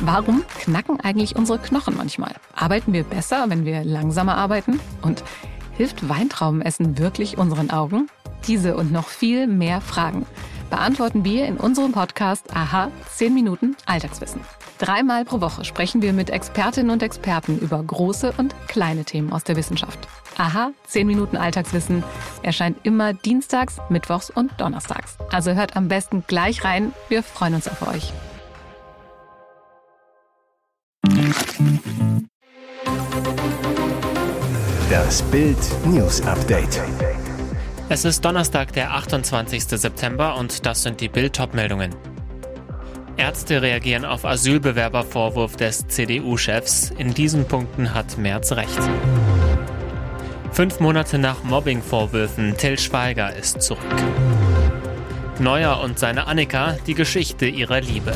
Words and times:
Warum 0.00 0.44
knacken 0.58 1.00
eigentlich 1.00 1.36
unsere 1.36 1.58
Knochen 1.58 1.96
manchmal? 1.96 2.34
Arbeiten 2.54 2.92
wir 2.92 3.04
besser, 3.04 3.44
wenn 3.48 3.64
wir 3.64 3.84
langsamer 3.84 4.36
arbeiten? 4.36 4.80
Und 5.02 5.22
hilft 5.76 6.08
Weintraubenessen 6.08 6.98
wirklich 6.98 7.38
unseren 7.38 7.70
Augen? 7.70 8.08
Diese 8.46 8.76
und 8.76 8.92
noch 8.92 9.08
viel 9.08 9.46
mehr 9.46 9.80
Fragen 9.80 10.26
beantworten 10.70 11.24
wir 11.24 11.46
in 11.46 11.56
unserem 11.56 11.92
Podcast 11.92 12.56
Aha 12.56 12.90
10 13.14 13.34
Minuten 13.34 13.76
Alltagswissen. 13.86 14.40
Dreimal 14.78 15.24
pro 15.24 15.40
Woche 15.42 15.64
sprechen 15.64 16.00
wir 16.00 16.12
mit 16.14 16.30
Expertinnen 16.30 16.90
und 16.90 17.02
Experten 17.02 17.58
über 17.58 17.82
große 17.82 18.32
und 18.38 18.54
kleine 18.68 19.04
Themen 19.04 19.32
aus 19.32 19.44
der 19.44 19.56
Wissenschaft. 19.56 19.98
Aha 20.38 20.70
10 20.86 21.06
Minuten 21.06 21.36
Alltagswissen 21.36 22.02
erscheint 22.42 22.78
immer 22.84 23.12
dienstags, 23.12 23.78
mittwochs 23.90 24.30
und 24.30 24.58
donnerstags. 24.58 25.18
Also 25.30 25.52
hört 25.52 25.76
am 25.76 25.88
besten 25.88 26.24
gleich 26.26 26.64
rein. 26.64 26.92
Wir 27.08 27.22
freuen 27.22 27.54
uns 27.54 27.68
auf 27.68 27.86
euch. 27.86 28.12
Das 35.10 35.22
Bild 35.22 35.58
News 35.86 36.22
Update. 36.22 36.80
Es 37.88 38.04
ist 38.04 38.24
Donnerstag, 38.24 38.72
der 38.74 38.92
28. 38.92 39.64
September 39.64 40.36
und 40.36 40.64
das 40.64 40.84
sind 40.84 41.00
die 41.00 41.08
Bild-Top-Meldungen. 41.08 41.92
Ärzte 43.16 43.60
reagieren 43.60 44.04
auf 44.04 44.24
Asylbewerbervorwurf 44.24 45.56
des 45.56 45.88
CDU-Chefs. 45.88 46.92
In 46.96 47.12
diesen 47.12 47.44
Punkten 47.44 47.92
hat 47.92 48.18
Merz 48.18 48.52
recht. 48.52 48.78
Fünf 50.52 50.78
Monate 50.78 51.18
nach 51.18 51.42
Mobbing-Vorwürfen, 51.42 52.56
Till 52.56 52.78
Schweiger 52.78 53.34
ist 53.34 53.62
zurück. 53.62 53.80
Neuer 55.40 55.80
und 55.80 55.98
seine 55.98 56.28
Annika, 56.28 56.76
die 56.86 56.94
Geschichte 56.94 57.46
ihrer 57.46 57.80
Liebe. 57.80 58.12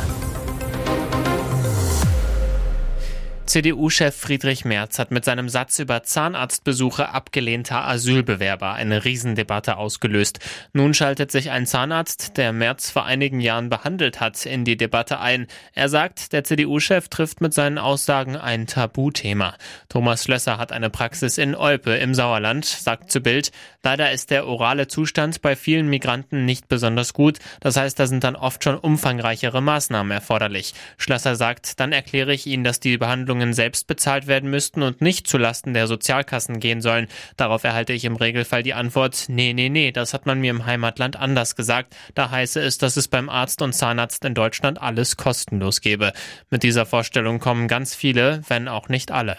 CDU-Chef 3.46 4.16
Friedrich 4.16 4.64
Merz 4.64 4.98
hat 4.98 5.10
mit 5.10 5.26
seinem 5.26 5.50
Satz 5.50 5.78
über 5.78 6.02
Zahnarztbesuche 6.02 7.10
abgelehnter 7.10 7.86
Asylbewerber 7.86 8.72
eine 8.72 9.04
Riesendebatte 9.04 9.76
ausgelöst. 9.76 10.38
Nun 10.72 10.94
schaltet 10.94 11.30
sich 11.30 11.50
ein 11.50 11.66
Zahnarzt, 11.66 12.38
der 12.38 12.54
Merz 12.54 12.90
vor 12.90 13.04
einigen 13.04 13.40
Jahren 13.40 13.68
behandelt 13.68 14.20
hat, 14.20 14.46
in 14.46 14.64
die 14.64 14.78
Debatte 14.78 15.20
ein. 15.20 15.46
Er 15.74 15.90
sagt, 15.90 16.32
der 16.32 16.44
CDU-Chef 16.44 17.08
trifft 17.08 17.42
mit 17.42 17.52
seinen 17.52 17.76
Aussagen 17.76 18.36
ein 18.36 18.66
Tabuthema. 18.66 19.54
Thomas 19.90 20.24
Schlösser 20.24 20.56
hat 20.56 20.72
eine 20.72 20.88
Praxis 20.88 21.36
in 21.36 21.54
Olpe 21.54 21.96
im 21.96 22.14
Sauerland, 22.14 22.64
sagt 22.64 23.12
zu 23.12 23.20
Bild, 23.20 23.52
leider 23.82 24.10
ist 24.10 24.30
der 24.30 24.46
orale 24.46 24.88
Zustand 24.88 25.42
bei 25.42 25.54
vielen 25.54 25.88
Migranten 25.88 26.46
nicht 26.46 26.68
besonders 26.68 27.12
gut. 27.12 27.40
Das 27.60 27.76
heißt, 27.76 28.00
da 28.00 28.06
sind 28.06 28.24
dann 28.24 28.36
oft 28.36 28.64
schon 28.64 28.78
umfangreichere 28.78 29.60
Maßnahmen 29.60 30.12
erforderlich. 30.12 30.72
Schlösser 30.96 31.36
sagt, 31.36 31.78
dann 31.78 31.92
erkläre 31.92 32.32
ich 32.32 32.46
Ihnen, 32.46 32.64
dass 32.64 32.80
die 32.80 32.96
Behandlung 32.96 33.33
Behandlungen 33.34 33.52
selbst 33.52 33.88
bezahlt 33.88 34.28
werden 34.28 34.48
müssten 34.48 34.82
und 34.82 35.00
nicht 35.00 35.26
zulasten 35.26 35.74
der 35.74 35.88
Sozialkassen 35.88 36.60
gehen 36.60 36.80
sollen. 36.80 37.08
Darauf 37.36 37.64
erhalte 37.64 37.92
ich 37.92 38.04
im 38.04 38.14
Regelfall 38.14 38.62
die 38.62 38.74
Antwort, 38.74 39.24
nee, 39.28 39.52
nee, 39.52 39.68
nee, 39.68 39.90
das 39.90 40.14
hat 40.14 40.24
man 40.24 40.40
mir 40.40 40.50
im 40.50 40.66
Heimatland 40.66 41.16
anders 41.16 41.56
gesagt. 41.56 41.96
Da 42.14 42.30
heiße 42.30 42.60
es, 42.60 42.78
dass 42.78 42.96
es 42.96 43.08
beim 43.08 43.28
Arzt 43.28 43.60
und 43.60 43.72
Zahnarzt 43.72 44.24
in 44.24 44.34
Deutschland 44.34 44.80
alles 44.80 45.16
kostenlos 45.16 45.80
gebe. 45.80 46.12
Mit 46.50 46.62
dieser 46.62 46.86
Vorstellung 46.86 47.40
kommen 47.40 47.66
ganz 47.66 47.94
viele, 47.96 48.42
wenn 48.48 48.68
auch 48.68 48.88
nicht 48.88 49.10
alle. 49.10 49.36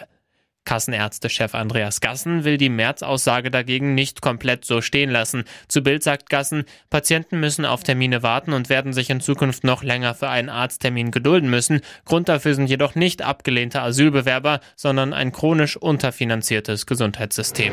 Kassenärztechef 0.66 1.54
Andreas 1.54 2.02
Gassen 2.02 2.44
will 2.44 2.58
die 2.58 2.68
März-Aussage 2.68 3.50
dagegen 3.50 3.94
nicht 3.94 4.20
komplett 4.20 4.66
so 4.66 4.82
stehen 4.82 5.08
lassen. 5.08 5.44
Zu 5.68 5.82
Bild 5.82 6.02
sagt 6.02 6.28
Gassen, 6.28 6.64
Patienten 6.90 7.40
müssen 7.40 7.64
auf 7.64 7.82
Termine 7.82 8.22
warten 8.22 8.52
und 8.52 8.68
werden 8.68 8.92
sich 8.92 9.08
in 9.08 9.22
Zukunft 9.22 9.64
noch 9.64 9.82
länger 9.82 10.14
für 10.14 10.28
einen 10.28 10.50
Arzttermin 10.50 11.10
gedulden 11.10 11.48
müssen. 11.48 11.80
Grund 12.04 12.28
dafür 12.28 12.54
sind 12.54 12.66
jedoch 12.66 12.94
nicht 12.94 13.22
abgelehnte 13.22 13.80
Asylbewerber, 13.80 14.60
sondern 14.76 15.14
ein 15.14 15.32
chronisch 15.32 15.78
unterfinanziertes 15.78 16.84
Gesundheitssystem. 16.84 17.72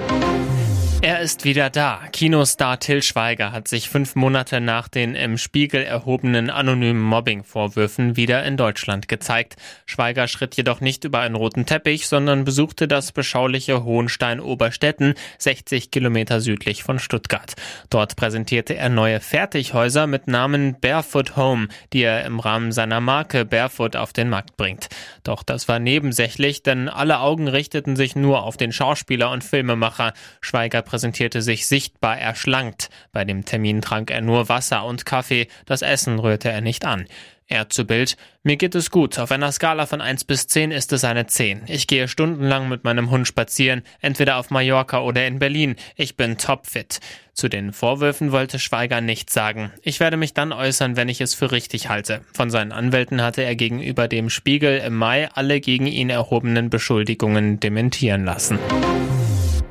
Er 1.03 1.19
ist 1.19 1.43
wieder 1.43 1.69
da. 1.69 1.99
Kinostar 2.13 2.79
Till 2.79 3.03
Schweiger 3.03 3.51
hat 3.51 3.67
sich 3.67 3.89
fünf 3.89 4.15
Monate 4.15 4.61
nach 4.61 4.87
den 4.87 5.15
im 5.15 5.37
Spiegel 5.37 5.83
erhobenen 5.83 6.49
anonymen 6.49 7.01
Mobbing-Vorwürfen 7.01 8.15
wieder 8.15 8.45
in 8.45 8.55
Deutschland 8.55 9.09
gezeigt. 9.09 9.57
Schweiger 9.85 10.29
schritt 10.29 10.55
jedoch 10.55 10.79
nicht 10.79 11.03
über 11.03 11.19
einen 11.19 11.35
roten 11.35 11.65
Teppich, 11.65 12.07
sondern 12.07 12.45
besuchte 12.45 12.87
das 12.87 13.11
beschauliche 13.11 13.83
Hohenstein-Oberstetten, 13.83 15.15
60 15.39 15.91
Kilometer 15.91 16.39
südlich 16.39 16.83
von 16.83 16.99
Stuttgart. 16.99 17.51
Dort 17.89 18.15
präsentierte 18.15 18.77
er 18.77 18.87
neue 18.87 19.19
Fertighäuser 19.19 20.07
mit 20.07 20.27
Namen 20.27 20.77
Barefoot 20.79 21.35
Home, 21.35 21.67
die 21.91 22.03
er 22.03 22.23
im 22.23 22.39
Rahmen 22.39 22.71
seiner 22.71 23.01
Marke 23.01 23.43
Barefoot 23.43 23.97
auf 23.97 24.13
den 24.13 24.29
Markt 24.29 24.55
bringt. 24.55 24.87
Doch 25.25 25.43
das 25.43 25.67
war 25.67 25.79
nebensächlich, 25.79 26.63
denn 26.63 26.87
alle 26.87 27.19
Augen 27.19 27.49
richteten 27.49 27.97
sich 27.97 28.15
nur 28.15 28.43
auf 28.43 28.55
den 28.55 28.71
Schauspieler 28.71 29.31
und 29.31 29.43
Filmemacher. 29.43 30.13
Schweiger 30.39 30.81
präsentierte 30.93 31.41
sich 31.41 31.65
sichtbar 31.65 32.19
erschlankt. 32.19 32.91
Bei 33.11 33.25
dem 33.25 33.45
Termin 33.45 33.81
trank 33.81 34.11
er 34.11 34.21
nur 34.21 34.47
Wasser 34.47 34.85
und 34.85 35.07
Kaffee, 35.07 35.47
das 35.65 35.81
Essen 35.81 36.19
rührte 36.19 36.51
er 36.51 36.61
nicht 36.61 36.85
an. 36.85 37.07
Er 37.47 37.67
zu 37.67 37.85
Bild, 37.85 38.15
mir 38.43 38.57
geht 38.57 38.75
es 38.75 38.91
gut. 38.91 39.17
Auf 39.17 39.31
einer 39.31 39.51
Skala 39.51 39.87
von 39.87 40.01
1 40.01 40.25
bis 40.25 40.45
10 40.45 40.69
ist 40.69 40.93
es 40.93 41.03
eine 41.03 41.25
10. 41.25 41.63
Ich 41.65 41.87
gehe 41.87 42.07
stundenlang 42.07 42.69
mit 42.69 42.83
meinem 42.83 43.09
Hund 43.09 43.27
spazieren, 43.27 43.81
entweder 44.01 44.37
auf 44.37 44.51
Mallorca 44.51 45.01
oder 45.01 45.25
in 45.25 45.39
Berlin. 45.39 45.77
Ich 45.95 46.15
bin 46.15 46.37
topfit. 46.37 46.99
Zu 47.33 47.49
den 47.49 47.73
Vorwürfen 47.73 48.31
wollte 48.31 48.59
Schweiger 48.59 49.01
nichts 49.01 49.33
sagen. 49.33 49.71
Ich 49.81 49.99
werde 49.99 50.17
mich 50.17 50.35
dann 50.35 50.53
äußern, 50.53 50.95
wenn 50.95 51.09
ich 51.09 51.21
es 51.21 51.33
für 51.33 51.51
richtig 51.51 51.89
halte. 51.89 52.21
Von 52.33 52.51
seinen 52.51 52.71
Anwälten 52.71 53.23
hatte 53.23 53.41
er 53.41 53.55
gegenüber 53.55 54.07
dem 54.07 54.29
Spiegel 54.29 54.77
im 54.77 54.95
Mai 54.95 55.27
alle 55.33 55.59
gegen 55.59 55.87
ihn 55.87 56.11
erhobenen 56.11 56.69
Beschuldigungen 56.69 57.59
dementieren 57.59 58.25
lassen. 58.25 58.59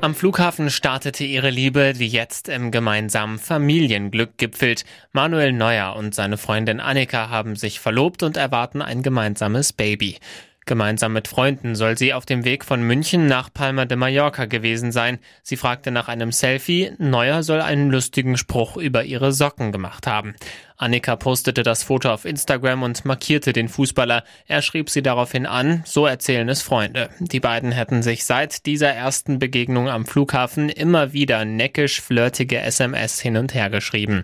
Am 0.03 0.15
Flughafen 0.15 0.69
startete 0.69 1.23
ihre 1.23 1.49
Liebe, 1.49 1.93
die 1.93 2.09
jetzt 2.09 2.49
im 2.49 2.71
gemeinsamen 2.71 3.39
Familienglück 3.39 4.37
gipfelt. 4.37 4.83
Manuel 5.13 5.53
Neuer 5.53 5.95
und 5.95 6.13
seine 6.13 6.35
Freundin 6.35 6.81
Annika 6.81 7.29
haben 7.29 7.55
sich 7.55 7.79
verlobt 7.79 8.21
und 8.21 8.35
erwarten 8.35 8.81
ein 8.81 9.01
gemeinsames 9.01 9.71
Baby. 9.71 10.17
Gemeinsam 10.65 11.13
mit 11.13 11.27
Freunden 11.27 11.75
soll 11.75 11.97
sie 11.97 12.13
auf 12.13 12.25
dem 12.25 12.45
Weg 12.45 12.63
von 12.63 12.81
München 12.81 13.27
nach 13.27 13.53
Palma 13.53 13.85
de 13.85 13.97
Mallorca 13.97 14.45
gewesen 14.45 14.91
sein. 14.91 15.19
Sie 15.41 15.57
fragte 15.57 15.91
nach 15.91 16.07
einem 16.07 16.31
Selfie. 16.31 16.91
Neuer 16.97 17.43
soll 17.43 17.61
einen 17.61 17.91
lustigen 17.91 18.37
Spruch 18.37 18.77
über 18.77 19.03
ihre 19.03 19.33
Socken 19.33 19.71
gemacht 19.71 20.07
haben. 20.07 20.35
Annika 20.77 21.15
postete 21.15 21.63
das 21.63 21.83
Foto 21.83 22.11
auf 22.11 22.25
Instagram 22.25 22.83
und 22.83 23.05
markierte 23.05 23.53
den 23.53 23.69
Fußballer. 23.69 24.23
Er 24.47 24.61
schrieb 24.61 24.89
sie 24.89 25.01
daraufhin 25.01 25.45
an, 25.45 25.83
so 25.85 26.05
erzählen 26.05 26.49
es 26.49 26.61
Freunde. 26.61 27.09
Die 27.19 27.39
beiden 27.39 27.71
hätten 27.71 28.03
sich 28.03 28.25
seit 28.25 28.65
dieser 28.65 28.89
ersten 28.89 29.39
Begegnung 29.39 29.89
am 29.89 30.05
Flughafen 30.05 30.69
immer 30.69 31.13
wieder 31.13 31.45
neckisch 31.45 32.01
flirtige 32.01 32.59
SMS 32.59 33.19
hin 33.19 33.37
und 33.37 33.53
her 33.53 33.69
geschrieben. 33.69 34.23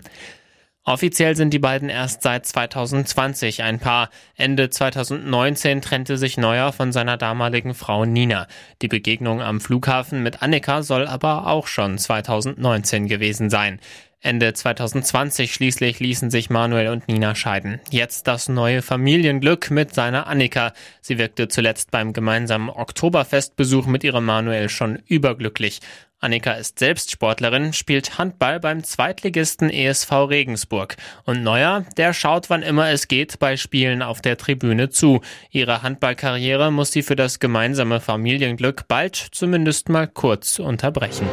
Offiziell 0.90 1.36
sind 1.36 1.54
die 1.54 1.60
beiden 1.60 1.88
erst 1.88 2.22
seit 2.22 2.44
2020 2.46 3.62
ein 3.62 3.78
Paar. 3.78 4.10
Ende 4.34 4.70
2019 4.70 5.82
trennte 5.82 6.18
sich 6.18 6.36
Neuer 6.36 6.72
von 6.72 6.90
seiner 6.90 7.16
damaligen 7.16 7.74
Frau 7.74 8.04
Nina. 8.04 8.48
Die 8.82 8.88
Begegnung 8.88 9.40
am 9.40 9.60
Flughafen 9.60 10.24
mit 10.24 10.42
Annika 10.42 10.82
soll 10.82 11.06
aber 11.06 11.46
auch 11.46 11.68
schon 11.68 11.96
2019 11.96 13.06
gewesen 13.06 13.50
sein. 13.50 13.78
Ende 14.20 14.52
2020 14.52 15.54
schließlich 15.54 16.00
ließen 16.00 16.28
sich 16.28 16.50
Manuel 16.50 16.88
und 16.88 17.06
Nina 17.06 17.36
scheiden. 17.36 17.80
Jetzt 17.90 18.26
das 18.26 18.48
neue 18.48 18.82
Familienglück 18.82 19.70
mit 19.70 19.94
seiner 19.94 20.26
Annika. 20.26 20.72
Sie 21.00 21.18
wirkte 21.18 21.46
zuletzt 21.46 21.92
beim 21.92 22.12
gemeinsamen 22.12 22.68
Oktoberfestbesuch 22.68 23.86
mit 23.86 24.02
ihrem 24.02 24.24
Manuel 24.24 24.68
schon 24.68 24.98
überglücklich. 25.06 25.80
Annika 26.20 26.52
ist 26.52 26.78
selbst 26.78 27.10
Sportlerin, 27.10 27.72
spielt 27.72 28.18
Handball 28.18 28.60
beim 28.60 28.84
Zweitligisten 28.84 29.70
ESV 29.70 30.12
Regensburg. 30.12 30.96
Und 31.24 31.42
Neuer, 31.42 31.86
der 31.96 32.12
schaut 32.12 32.50
wann 32.50 32.62
immer 32.62 32.90
es 32.90 33.08
geht 33.08 33.38
bei 33.38 33.56
Spielen 33.56 34.02
auf 34.02 34.20
der 34.20 34.36
Tribüne 34.36 34.90
zu. 34.90 35.22
Ihre 35.50 35.82
Handballkarriere 35.82 36.70
muss 36.70 36.92
sie 36.92 37.02
für 37.02 37.16
das 37.16 37.38
gemeinsame 37.38 38.00
Familienglück 38.00 38.86
bald 38.86 39.16
zumindest 39.16 39.88
mal 39.88 40.06
kurz 40.06 40.58
unterbrechen. 40.58 41.26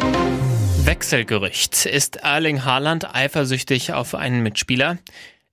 Wechselgerücht. 0.85 1.85
Ist 1.85 2.15
Erling 2.23 2.63
Haaland 2.63 3.13
eifersüchtig 3.13 3.91
auf 3.91 4.15
einen 4.15 4.41
Mitspieler? 4.41 4.99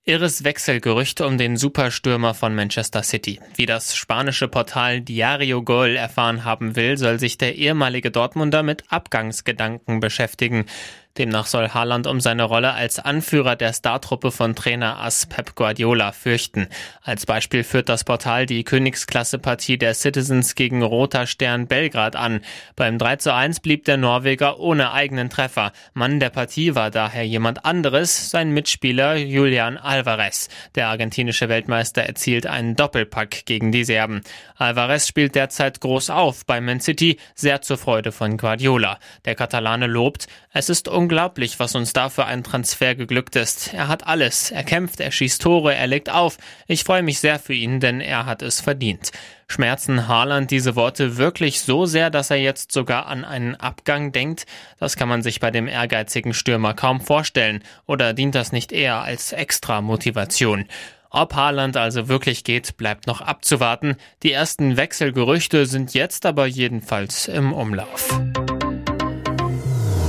Irres 0.07 0.43
Wechselgerücht 0.43 1.19
um 1.21 1.39
den 1.39 1.57
Superstürmer 1.57 2.35
von 2.35 2.53
Manchester 2.53 3.01
City. 3.01 3.39
Wie 3.55 3.65
das 3.65 3.95
spanische 3.95 4.47
Portal 4.47 5.01
Diario 5.01 5.63
Gol 5.63 5.95
erfahren 5.95 6.45
haben 6.45 6.75
will, 6.75 6.95
soll 6.95 7.19
sich 7.19 7.39
der 7.39 7.55
ehemalige 7.55 8.11
Dortmunder 8.11 8.61
mit 8.61 8.83
Abgangsgedanken 8.89 10.01
beschäftigen. 10.01 10.67
Demnach 11.17 11.45
soll 11.45 11.69
Haaland 11.69 12.07
um 12.07 12.19
seine 12.19 12.43
Rolle 12.43 12.73
als 12.73 12.99
Anführer 12.99 13.55
der 13.55 13.71
Startruppe 13.71 14.31
von 14.31 14.53
Trainer 14.53 14.99
As 14.99 15.25
Pep 15.25 15.55
Guardiola 15.55 16.11
fürchten. 16.11 16.67
Als 17.01 17.25
Beispiel 17.25 17.63
führt 17.63 17.87
das 17.87 18.03
Portal 18.03 18.45
die 18.45 18.65
Königsklasse-Partie 18.65 19.77
der 19.77 19.93
Citizens 19.93 20.55
gegen 20.55 20.83
Roter 20.83 21.25
Stern 21.25 21.67
Belgrad 21.67 22.17
an. 22.17 22.41
Beim 22.75 22.97
3 22.97 23.15
zu 23.15 23.33
1 23.33 23.61
blieb 23.61 23.85
der 23.85 23.95
Norweger 23.95 24.59
ohne 24.59 24.91
eigenen 24.91 25.29
Treffer. 25.29 25.71
Mann 25.93 26.19
der 26.19 26.31
Partie 26.31 26.75
war 26.75 26.91
daher 26.91 27.25
jemand 27.25 27.63
anderes, 27.63 28.29
sein 28.29 28.51
Mitspieler 28.51 29.15
Julian 29.15 29.77
Alvarez. 29.77 30.49
Der 30.75 30.89
argentinische 30.89 31.47
Weltmeister 31.47 32.03
erzielt 32.03 32.45
einen 32.45 32.75
Doppelpack 32.75 33.45
gegen 33.45 33.71
die 33.71 33.85
Serben. 33.85 34.21
Alvarez 34.57 35.07
spielt 35.07 35.35
derzeit 35.35 35.79
groß 35.79 36.09
auf 36.09 36.45
bei 36.45 36.59
Man 36.59 36.81
City, 36.81 37.17
sehr 37.35 37.61
zur 37.61 37.77
Freude 37.77 38.11
von 38.11 38.35
Guardiola. 38.35 38.99
Der 39.23 39.35
Katalane 39.35 39.87
lobt, 39.87 40.27
es 40.57 40.69
ist 40.69 40.87
unglaublich, 40.87 41.59
was 41.59 41.75
uns 41.75 41.91
da 41.91 42.07
für 42.07 42.23
ein 42.23 42.41
Transfer 42.41 42.95
geglückt 42.95 43.35
ist. 43.35 43.73
Er 43.73 43.89
hat 43.89 44.07
alles. 44.07 44.51
Er 44.51 44.63
kämpft, 44.63 45.01
er 45.01 45.11
schießt 45.11 45.41
Tore, 45.41 45.75
er 45.75 45.85
legt 45.85 46.09
auf. 46.09 46.37
Ich 46.65 46.85
freue 46.85 47.03
mich 47.03 47.19
sehr 47.19 47.39
für 47.39 47.53
ihn, 47.53 47.81
denn 47.81 47.99
er 47.99 48.25
hat 48.25 48.41
es 48.41 48.61
verdient. 48.61 49.11
Schmerzen 49.49 50.07
Haaland 50.07 50.51
diese 50.51 50.77
Worte 50.77 51.17
wirklich 51.17 51.59
so 51.59 51.85
sehr, 51.85 52.09
dass 52.09 52.31
er 52.31 52.37
jetzt 52.37 52.71
sogar 52.71 53.07
an 53.07 53.25
einen 53.25 53.55
Abgang 53.55 54.13
denkt? 54.13 54.45
Das 54.79 54.95
kann 54.95 55.09
man 55.09 55.23
sich 55.23 55.41
bei 55.41 55.51
dem 55.51 55.67
ehrgeizigen 55.67 56.33
Stürmer 56.33 56.73
kaum 56.73 57.01
vorstellen. 57.01 57.61
Oder 57.85 58.13
dient 58.13 58.33
das 58.33 58.53
nicht 58.53 58.71
eher 58.71 59.01
als 59.01 59.33
extra 59.33 59.81
Motivation? 59.81 60.69
Ob 61.09 61.35
Haaland 61.35 61.75
also 61.75 62.07
wirklich 62.07 62.45
geht, 62.45 62.77
bleibt 62.77 63.07
noch 63.07 63.19
abzuwarten. 63.19 63.97
Die 64.23 64.31
ersten 64.31 64.77
Wechselgerüchte 64.77 65.65
sind 65.65 65.93
jetzt 65.93 66.25
aber 66.25 66.45
jedenfalls 66.45 67.27
im 67.27 67.51
Umlauf. 67.51 68.07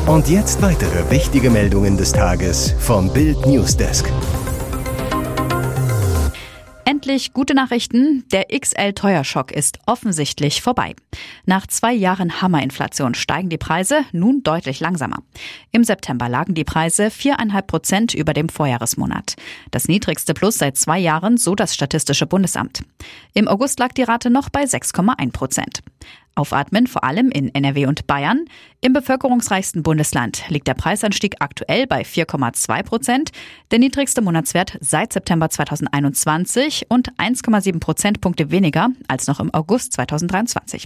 Und 0.06 0.28
jetzt 0.28 0.62
weitere 0.62 1.10
wichtige 1.10 1.50
Meldungen 1.50 1.96
des 1.96 2.12
Tages 2.12 2.72
vom 2.78 3.12
Bild 3.12 3.44
Newsdesk. 3.44 4.08
Endlich 6.84 7.32
gute 7.32 7.54
Nachrichten. 7.54 8.24
Der 8.30 8.44
XL-Teuerschock 8.56 9.50
ist 9.50 9.80
offensichtlich 9.84 10.62
vorbei. 10.62 10.94
Nach 11.44 11.66
zwei 11.66 11.92
Jahren 11.92 12.40
Hammerinflation 12.40 13.14
steigen 13.14 13.48
die 13.48 13.58
Preise 13.58 14.04
nun 14.12 14.44
deutlich 14.44 14.78
langsamer. 14.78 15.24
Im 15.72 15.82
September 15.82 16.28
lagen 16.28 16.54
die 16.54 16.62
Preise 16.62 17.10
viereinhalb 17.10 17.66
Prozent 17.66 18.14
über 18.14 18.32
dem 18.32 18.48
Vorjahresmonat. 18.48 19.34
Das 19.72 19.88
niedrigste 19.88 20.34
Plus 20.34 20.58
seit 20.58 20.76
zwei 20.76 21.00
Jahren, 21.00 21.36
so 21.36 21.56
das 21.56 21.74
Statistische 21.74 22.26
Bundesamt. 22.26 22.84
Im 23.34 23.48
August 23.48 23.80
lag 23.80 23.92
die 23.92 24.04
Rate 24.04 24.30
noch 24.30 24.50
bei 24.50 24.62
6,1 24.62 25.32
Prozent. 25.32 25.82
Aufatmen 26.36 26.86
vor 26.86 27.02
allem 27.02 27.30
in 27.30 27.54
NRW 27.54 27.86
und 27.86 28.06
Bayern. 28.06 28.44
Im 28.80 28.92
bevölkerungsreichsten 28.92 29.82
Bundesland 29.82 30.44
liegt 30.48 30.68
der 30.68 30.74
Preisanstieg 30.74 31.36
aktuell 31.40 31.86
bei 31.86 32.02
4,2 32.02 32.82
Prozent, 32.82 33.32
der 33.70 33.78
niedrigste 33.78 34.22
Monatswert 34.22 34.78
seit 34.80 35.12
September 35.12 35.50
2021 35.50 36.86
und 36.88 37.12
1,7 37.16 37.80
Prozentpunkte 37.80 38.50
weniger 38.50 38.90
als 39.08 39.26
noch 39.26 39.40
im 39.40 39.52
August 39.52 39.94
2023. 39.94 40.84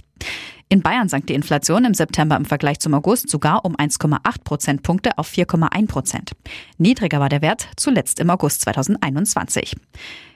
In 0.69 0.81
Bayern 0.81 1.09
sank 1.09 1.27
die 1.27 1.33
Inflation 1.33 1.83
im 1.83 1.93
September 1.93 2.37
im 2.37 2.45
Vergleich 2.45 2.79
zum 2.79 2.93
August 2.93 3.29
sogar 3.29 3.65
um 3.65 3.75
1,8 3.75 4.43
Prozentpunkte 4.45 5.17
auf 5.17 5.29
4,1 5.29 5.87
Prozent. 5.87 6.31
Niedriger 6.77 7.19
war 7.19 7.27
der 7.27 7.41
Wert 7.41 7.67
zuletzt 7.75 8.21
im 8.21 8.29
August 8.29 8.61
2021. 8.61 9.75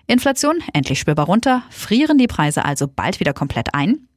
Inflation 0.07 0.59
endlich 0.73 0.99
spürbar 0.99 1.25
runter, 1.25 1.63
frieren 1.71 2.19
die 2.19 2.27
Preise 2.27 2.63
also 2.63 2.87
bald 2.87 3.19
wieder 3.19 3.33
komplett 3.33 3.73
ein? 3.73 4.07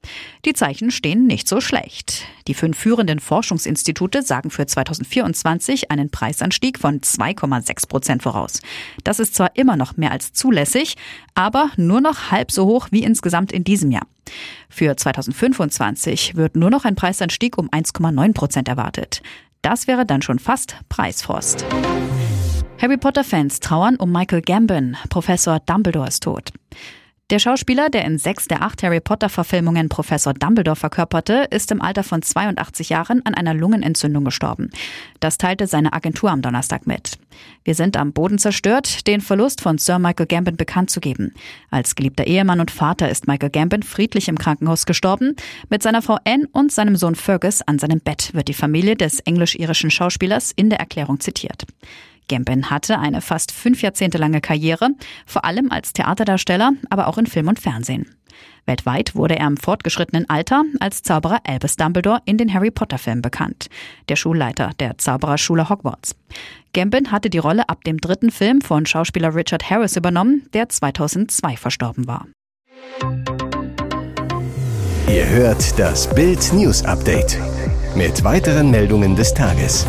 Die 0.44 0.52
Zeichen 0.52 0.90
stehen 0.90 1.26
nicht 1.26 1.48
so 1.48 1.60
schlecht. 1.62 2.24
Die 2.46 2.54
fünf 2.54 2.76
führenden 2.78 3.20
Forschungsinstitute 3.20 4.22
sagen 4.22 4.50
für 4.50 4.66
2024 4.66 5.90
einen 5.90 6.10
Preisanstieg 6.10 6.78
von 6.78 7.00
2,6 7.00 7.88
Prozent 7.88 8.22
voraus. 8.22 8.60
Das 9.02 9.18
ist 9.18 9.34
zwar 9.34 9.56
immer 9.56 9.76
noch 9.76 9.96
mehr 9.96 10.12
als 10.12 10.34
zulässig, 10.34 10.96
aber 11.34 11.70
nur 11.76 12.02
noch 12.02 12.30
halb 12.30 12.50
so 12.52 12.66
hoch 12.66 12.88
wie 12.90 13.02
insgesamt 13.02 13.50
in 13.50 13.64
diesem 13.64 13.90
Jahr. 13.90 14.06
Für 14.68 14.94
2025 14.94 16.36
wird 16.36 16.54
nur 16.54 16.70
noch 16.70 16.84
ein 16.84 16.96
Preisanstieg 16.96 17.56
um 17.56 17.70
1,9 17.70 18.34
Prozent 18.34 18.68
erwartet. 18.68 19.22
Das 19.62 19.86
wäre 19.86 20.04
dann 20.04 20.22
schon 20.22 20.38
fast 20.38 20.76
Preisfrost. 20.88 21.64
Harry 22.80 22.96
Potter-Fans 22.96 23.58
trauern 23.58 23.96
um 23.96 24.12
Michael 24.12 24.40
Gambon. 24.40 24.96
Professor 25.08 25.58
Dumbledore 25.58 26.06
ist 26.06 26.22
tot. 26.22 26.52
Der 27.28 27.40
Schauspieler, 27.40 27.90
der 27.90 28.04
in 28.04 28.18
sechs 28.18 28.46
der 28.46 28.62
acht 28.62 28.84
Harry 28.84 29.00
Potter-Verfilmungen 29.00 29.88
Professor 29.88 30.32
Dumbledore 30.32 30.76
verkörperte, 30.76 31.48
ist 31.50 31.72
im 31.72 31.82
Alter 31.82 32.04
von 32.04 32.22
82 32.22 32.88
Jahren 32.88 33.26
an 33.26 33.34
einer 33.34 33.52
Lungenentzündung 33.52 34.24
gestorben. 34.24 34.70
Das 35.18 35.38
teilte 35.38 35.66
seine 35.66 35.92
Agentur 35.92 36.30
am 36.30 36.40
Donnerstag 36.40 36.86
mit. 36.86 37.18
Wir 37.64 37.74
sind 37.74 37.96
am 37.96 38.12
Boden 38.12 38.38
zerstört, 38.38 39.08
den 39.08 39.20
Verlust 39.20 39.60
von 39.60 39.76
Sir 39.76 39.98
Michael 39.98 40.26
Gambon 40.26 40.56
bekannt 40.56 40.90
zu 40.90 41.00
geben. 41.00 41.34
Als 41.70 41.96
geliebter 41.96 42.28
Ehemann 42.28 42.60
und 42.60 42.70
Vater 42.70 43.10
ist 43.10 43.26
Michael 43.26 43.50
Gambon 43.50 43.82
friedlich 43.82 44.28
im 44.28 44.38
Krankenhaus 44.38 44.86
gestorben. 44.86 45.34
Mit 45.68 45.82
seiner 45.82 46.00
Frau 46.00 46.18
Anne 46.24 46.46
und 46.52 46.70
seinem 46.70 46.94
Sohn 46.94 47.16
Fergus 47.16 47.60
an 47.60 47.80
seinem 47.80 47.98
Bett 47.98 48.32
wird 48.34 48.46
die 48.46 48.54
Familie 48.54 48.94
des 48.94 49.18
englisch-irischen 49.18 49.90
Schauspielers 49.90 50.52
in 50.54 50.70
der 50.70 50.78
Erklärung 50.78 51.18
zitiert. 51.18 51.66
Gambin 52.28 52.70
hatte 52.70 52.98
eine 52.98 53.20
fast 53.20 53.52
fünf 53.52 53.82
Jahrzehnte 53.82 54.18
lange 54.18 54.40
Karriere, 54.40 54.90
vor 55.26 55.44
allem 55.44 55.70
als 55.72 55.92
Theaterdarsteller, 55.92 56.72
aber 56.90 57.08
auch 57.08 57.18
in 57.18 57.26
Film 57.26 57.48
und 57.48 57.58
Fernsehen. 57.58 58.14
Weltweit 58.66 59.14
wurde 59.14 59.38
er 59.38 59.46
im 59.46 59.56
fortgeschrittenen 59.56 60.28
Alter 60.28 60.62
als 60.78 61.02
Zauberer 61.02 61.40
Albus 61.44 61.76
Dumbledore 61.76 62.20
in 62.26 62.36
den 62.36 62.52
Harry 62.52 62.70
Potter 62.70 62.98
Filmen 62.98 63.22
bekannt, 63.22 63.68
der 64.08 64.16
Schulleiter 64.16 64.70
der 64.78 64.98
Zaubererschule 64.98 65.68
Hogwarts. 65.68 66.14
Gambin 66.74 67.10
hatte 67.10 67.30
die 67.30 67.38
Rolle 67.38 67.68
ab 67.68 67.82
dem 67.84 67.98
dritten 67.98 68.30
Film 68.30 68.60
von 68.60 68.84
Schauspieler 68.84 69.34
Richard 69.34 69.70
Harris 69.70 69.96
übernommen, 69.96 70.48
der 70.52 70.68
2002 70.68 71.56
verstorben 71.56 72.06
war. 72.06 72.26
Ihr 75.08 75.26
hört 75.26 75.78
das 75.78 76.14
Bild 76.14 76.52
News 76.52 76.84
Update 76.84 77.38
mit 77.96 78.22
weiteren 78.22 78.70
Meldungen 78.70 79.16
des 79.16 79.32
Tages. 79.32 79.86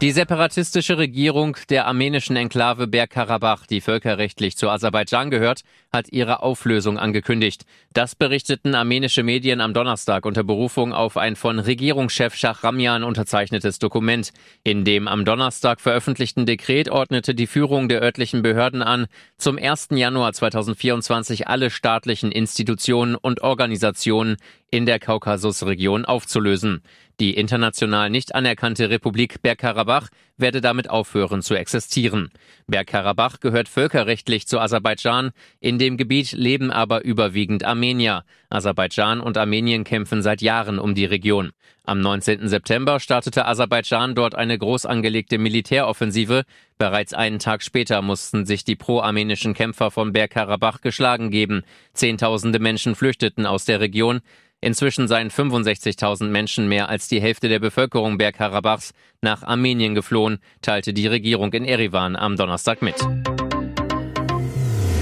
Die 0.00 0.12
separatistische 0.12 0.96
Regierung 0.96 1.58
der 1.68 1.86
armenischen 1.86 2.34
Enklave 2.34 2.86
Bergkarabach, 2.86 3.66
die 3.66 3.82
völkerrechtlich 3.82 4.56
zu 4.56 4.70
Aserbaidschan 4.70 5.28
gehört, 5.28 5.60
hat 5.92 6.10
ihre 6.10 6.42
Auflösung 6.42 6.98
angekündigt. 6.98 7.66
Das 7.92 8.14
berichteten 8.14 8.74
armenische 8.74 9.22
Medien 9.22 9.60
am 9.60 9.74
Donnerstag 9.74 10.24
unter 10.24 10.42
Berufung 10.42 10.94
auf 10.94 11.18
ein 11.18 11.36
von 11.36 11.58
Regierungschef 11.58 12.34
Schachramjan 12.34 13.04
unterzeichnetes 13.04 13.78
Dokument. 13.78 14.32
In 14.64 14.86
dem 14.86 15.06
am 15.06 15.26
Donnerstag 15.26 15.82
veröffentlichten 15.82 16.46
Dekret 16.46 16.88
ordnete 16.88 17.34
die 17.34 17.46
Führung 17.46 17.90
der 17.90 18.00
örtlichen 18.00 18.40
Behörden 18.40 18.80
an, 18.82 19.06
zum 19.36 19.58
1. 19.58 19.88
Januar 19.90 20.32
2024 20.32 21.46
alle 21.46 21.68
staatlichen 21.68 22.32
Institutionen 22.32 23.16
und 23.16 23.42
Organisationen 23.42 24.38
in 24.70 24.86
der 24.86 24.98
Kaukasusregion 24.98 26.06
aufzulösen. 26.06 26.82
Die 27.20 27.34
international 27.34 28.08
nicht 28.08 28.34
anerkannte 28.34 28.88
Republik 28.88 29.42
Bergkarabach 29.42 30.08
werde 30.38 30.62
damit 30.62 30.88
aufhören 30.88 31.42
zu 31.42 31.54
existieren. 31.54 32.30
Bergkarabach 32.66 33.40
gehört 33.40 33.68
völkerrechtlich 33.68 34.46
zu 34.46 34.58
Aserbaidschan, 34.58 35.32
in 35.60 35.78
dem 35.78 35.98
Gebiet 35.98 36.32
leben 36.32 36.70
aber 36.70 37.04
überwiegend 37.04 37.62
Armenier. 37.62 38.24
Aserbaidschan 38.48 39.20
und 39.20 39.36
Armenien 39.36 39.84
kämpfen 39.84 40.22
seit 40.22 40.40
Jahren 40.40 40.78
um 40.78 40.94
die 40.94 41.04
Region. 41.04 41.50
Am 41.84 42.00
19. 42.00 42.48
September 42.48 43.00
startete 43.00 43.44
Aserbaidschan 43.44 44.14
dort 44.14 44.34
eine 44.34 44.56
groß 44.56 44.86
angelegte 44.86 45.36
Militäroffensive. 45.36 46.44
Bereits 46.78 47.12
einen 47.12 47.38
Tag 47.38 47.62
später 47.62 48.00
mussten 48.00 48.46
sich 48.46 48.64
die 48.64 48.76
pro-armenischen 48.76 49.52
Kämpfer 49.52 49.90
von 49.90 50.14
Bergkarabach 50.14 50.80
geschlagen 50.80 51.30
geben. 51.30 51.64
Zehntausende 51.92 52.60
Menschen 52.60 52.94
flüchteten 52.94 53.44
aus 53.44 53.66
der 53.66 53.80
Region. 53.80 54.22
Inzwischen 54.62 55.08
seien 55.08 55.30
65.000 55.30 56.24
Menschen 56.24 56.68
mehr 56.68 56.90
als 56.90 57.08
die 57.08 57.20
Hälfte 57.20 57.48
der 57.48 57.60
Bevölkerung 57.60 58.18
Bergkarabachs 58.18 58.92
nach 59.22 59.42
Armenien 59.42 59.94
geflohen, 59.94 60.38
teilte 60.60 60.92
die 60.92 61.06
Regierung 61.06 61.50
in 61.54 61.64
Erivan 61.64 62.14
am 62.14 62.36
Donnerstag 62.36 62.82
mit. 62.82 62.96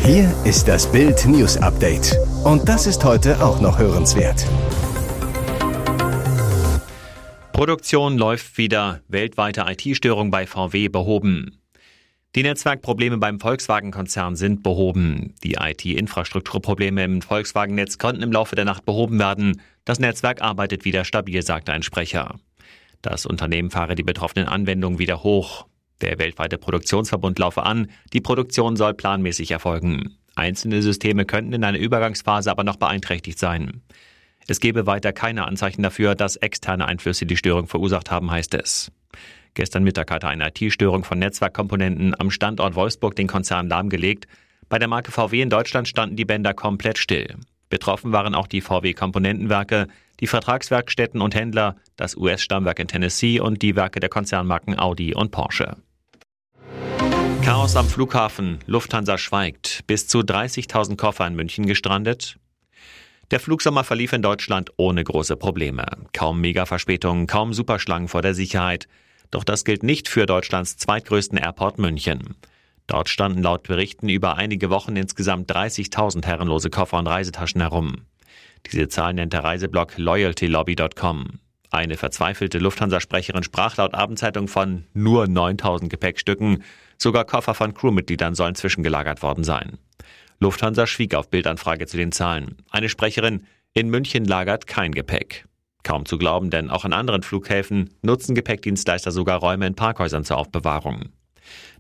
Hier 0.05 0.33
ist 0.45 0.69
das 0.69 0.91
Bild 0.91 1.27
News 1.27 1.57
Update. 1.57 2.17
Und 2.45 2.69
das 2.69 2.87
ist 2.87 3.05
heute 3.05 3.45
auch 3.45 3.61
noch 3.61 3.79
hörenswert. 3.81 4.47
Produktion 7.53 8.17
läuft 8.17 8.57
wieder. 8.59 9.01
Weltweite 9.09 9.65
IT-Störung 9.69 10.31
bei 10.31 10.47
VW 10.47 10.89
behoben. 10.89 11.58
Die 12.39 12.45
Netzwerkprobleme 12.45 13.19
beim 13.19 13.41
Volkswagen-Konzern 13.41 14.37
sind 14.37 14.63
behoben. 14.63 15.35
Die 15.43 15.55
IT-Infrastrukturprobleme 15.55 17.03
im 17.03 17.21
Volkswagen-Netz 17.21 17.99
konnten 17.99 18.23
im 18.23 18.31
Laufe 18.31 18.55
der 18.55 18.65
Nacht 18.65 18.85
behoben 18.85 19.19
werden. 19.19 19.61
Das 19.85 19.99
Netzwerk 19.99 20.41
arbeitet 20.41 20.85
wieder 20.85 21.05
stabil, 21.05 21.43
sagte 21.43 21.73
ein 21.73 21.83
Sprecher. 21.83 22.37
Das 23.03 23.27
Unternehmen 23.27 23.73
fahre 23.73 23.97
die 23.97 24.05
betroffenen 24.05 24.47
Anwendungen 24.47 25.01
wieder 25.01 25.25
hoch. 25.25 25.67
Der 26.01 26.21
weltweite 26.21 26.59
Produktionsverbund 26.59 27.41
laufe 27.41 27.65
an. 27.65 27.91
Die 28.13 28.21
Produktion 28.21 28.77
soll 28.77 28.95
planmäßig 28.95 29.51
erfolgen. 29.51 30.17
Einzelne 30.37 30.81
Systeme 30.81 31.25
könnten 31.25 31.55
in 31.55 31.65
einer 31.65 31.81
Übergangsphase 31.81 32.53
aber 32.53 32.63
noch 32.63 32.77
beeinträchtigt 32.77 33.41
sein. 33.41 33.83
Es 34.47 34.61
gebe 34.61 34.87
weiter 34.87 35.13
keine 35.13 35.45
Anzeichen 35.45 35.83
dafür, 35.83 36.15
dass 36.15 36.37
externe 36.37 36.87
Einflüsse 36.87 37.27
die 37.27 37.37
Störung 37.37 37.67
verursacht 37.67 38.13
haben, 38.13 38.31
heißt 38.31 38.55
es. 38.55 38.93
Gestern 39.59 39.83
Mittag 39.83 40.13
hatte 40.13 40.29
eine 40.29 40.51
IT-Störung 40.51 41.03
von 41.03 41.19
Netzwerkkomponenten 41.19 42.15
am 42.17 42.31
Standort 42.31 42.77
Wolfsburg 42.77 43.17
den 43.17 43.27
Konzern 43.27 43.69
lahmgelegt. 43.69 44.29
Bei 44.69 44.79
der 44.79 44.87
Marke 44.87 45.11
VW 45.11 45.43
in 45.43 45.51
Deutschland 45.51 45.89
standen 45.89 46.15
die 46.15 46.25
Bänder 46.25 46.55
komplett 46.55 46.97
still. 46.97 47.35
Betroffen 47.69 48.13
waren 48.13 48.37
auch 48.37 48.47
die 48.47 48.61
VW-Komponentenwerke, 48.61 49.89
die 50.21 50.29
Vertragswerkstätten 50.29 51.21
und 51.21 51.35
Händler, 51.35 51.75
das 51.97 52.17
US-Stammwerk 52.17 52.79
in 52.79 52.87
Tennessee 52.87 53.41
und 53.41 53.61
die 53.61 53.75
Werke 53.75 53.99
der 53.99 54.09
Konzernmarken 54.09 54.79
Audi 54.79 55.13
und 55.13 55.33
Porsche. 55.33 55.77
Chaos 57.45 57.75
am 57.75 57.89
Flughafen. 57.89 58.61
Lufthansa 58.67 59.19
schweigt. 59.19 59.81
Bis 59.89 60.07
zu 60.07 60.21
30.000 60.21 60.97
Koffer 60.97 61.27
in 61.27 61.35
München 61.35 61.67
gestrandet. 61.67 62.37
Der 63.33 63.41
Flugsommer 63.41 63.83
verlief 63.83 64.13
in 64.13 64.23
Deutschland 64.23 64.71
ohne 64.77 65.03
große 65.03 65.37
Probleme. 65.37 65.85
Kaum 66.13 66.41
Megaverspätungen, 66.41 67.27
kaum 67.27 67.53
Superschlangen 67.53 68.07
vor 68.07 68.23
der 68.23 68.35
Sicherheit. 68.35 68.87
Doch 69.31 69.45
das 69.45 69.65
gilt 69.65 69.83
nicht 69.83 70.09
für 70.09 70.27
Deutschlands 70.27 70.77
zweitgrößten 70.77 71.39
Airport 71.39 71.79
München. 71.79 72.37
Dort 72.87 73.11
standen 73.11 73.43
laut 73.43 73.65
Berichten 73.65 74.09
über 74.09 74.37
einige 74.37 74.71
Wochen 74.71 74.97
insgesamt 74.97 75.51
30.000 75.51 76.25
herrenlose 76.25 76.71
Koffer 76.71 76.99
und 76.99 77.07
Reisetaschen 77.07 77.61
herum. 77.61 78.07
Diese 78.67 78.89
Zahl 78.89 79.15
nennt 79.15 79.35
der 79.35 79.45
Reiseblog 79.45 79.99
loyaltylobby.com. 79.99 81.41
Eine 81.71 81.99
verzweifelte 81.99 82.59
Lufthansa-Sprecherin 82.59 83.43
sprach 83.43 83.77
laut 83.77 83.93
Abendzeitung 83.93 84.49
von 84.49 84.87
nur 84.95 85.29
9000 85.29 85.91
Gepäckstücken. 85.91 86.65
Sogar 86.97 87.25
Koffer 87.27 87.55
von 87.55 87.75
Crewmitgliedern 87.75 88.35
sollen 88.35 88.55
zwischengelagert 88.55 89.23
worden 89.23 89.45
sein. 89.45 89.77
Lufthansa 90.41 90.87
schwieg 90.87 91.15
auf 91.15 91.29
Bildanfrage 91.29 91.87
zu 91.87 91.99
den 91.99 92.13
Zahlen. 92.13 92.57
Eine 92.71 92.89
Sprecherin, 92.89 93.47
in 93.75 93.91
München 93.91 94.25
lagert 94.25 94.67
kein 94.67 94.93
Gepäck. 94.93 95.45
Kaum 95.83 96.07
zu 96.07 96.19
glauben, 96.19 96.51
denn 96.51 96.71
auch 96.71 96.85
an 96.85 96.93
anderen 96.93 97.23
Flughäfen 97.23 97.91
nutzen 98.03 98.35
Gepäckdienstleister 98.35 99.11
sogar 99.11 99.39
Räume 99.39 99.67
in 99.67 99.75
Parkhäusern 99.75 100.25
zur 100.25 100.39
Aufbewahrung. 100.39 101.11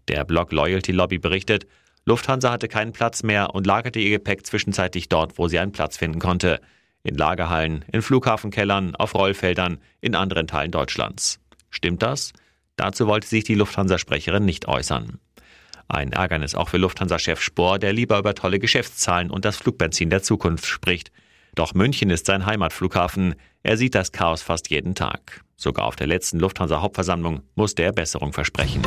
Der 0.08 0.24
Blog 0.24 0.52
Loyalty 0.52 0.92
Lobby 0.92 1.18
berichtet, 1.18 1.66
Lufthansa 2.04 2.50
hatte 2.50 2.68
keinen 2.68 2.92
Platz 2.92 3.22
mehr 3.22 3.54
und 3.54 3.66
lagerte 3.66 3.98
ihr 3.98 4.10
Gepäck 4.10 4.46
zwischenzeitlich 4.46 5.10
dort, 5.10 5.36
wo 5.36 5.48
sie 5.48 5.58
einen 5.58 5.72
Platz 5.72 5.98
finden 5.98 6.20
konnte. 6.20 6.60
In 7.02 7.16
Lagerhallen, 7.16 7.84
in 7.92 8.00
Flughafenkellern, 8.00 8.96
auf 8.96 9.14
Rollfeldern, 9.14 9.78
in 10.00 10.14
anderen 10.14 10.46
Teilen 10.46 10.70
Deutschlands. 10.70 11.38
Stimmt 11.68 12.02
das? 12.02 12.32
Dazu 12.76 13.06
wollte 13.06 13.28
sich 13.28 13.44
die 13.44 13.56
Lufthansa-Sprecherin 13.56 14.44
nicht 14.44 14.68
äußern. 14.68 15.18
Ein 15.88 16.12
Ärgernis 16.12 16.54
auch 16.54 16.68
für 16.68 16.78
Lufthansa-Chef 16.78 17.40
Spohr, 17.40 17.78
der 17.78 17.92
lieber 17.92 18.18
über 18.18 18.34
tolle 18.34 18.58
Geschäftszahlen 18.58 19.30
und 19.30 19.44
das 19.44 19.56
Flugbenzin 19.56 20.10
der 20.10 20.22
Zukunft 20.22 20.66
spricht. 20.66 21.12
Doch 21.54 21.74
München 21.74 22.10
ist 22.10 22.26
sein 22.26 22.46
Heimatflughafen. 22.46 23.34
Er 23.62 23.76
sieht 23.76 23.94
das 23.94 24.12
Chaos 24.12 24.42
fast 24.42 24.70
jeden 24.70 24.94
Tag. 24.94 25.44
Sogar 25.56 25.86
auf 25.86 25.96
der 25.96 26.06
letzten 26.06 26.38
Lufthansa-Hauptversammlung 26.38 27.42
musste 27.54 27.82
er 27.82 27.92
Besserung 27.92 28.32
versprechen. 28.32 28.82